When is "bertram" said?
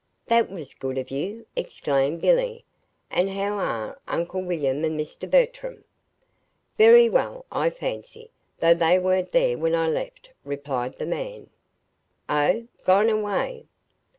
5.29-5.83